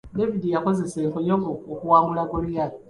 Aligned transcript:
David 0.17 0.41
yakozesa 0.55 0.97
nkonyogo 1.09 1.49
okuwangula 1.73 2.29
Goliath. 2.31 2.77